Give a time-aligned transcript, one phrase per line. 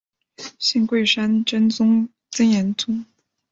[0.57, 1.69] 信贵山真
[2.49, 3.05] 言宗。